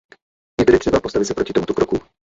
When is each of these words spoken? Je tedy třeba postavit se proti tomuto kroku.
Je 0.61 0.65
tedy 0.65 0.79
třeba 0.79 0.99
postavit 0.99 1.25
se 1.25 1.33
proti 1.33 1.53
tomuto 1.53 1.73
kroku. 1.73 1.99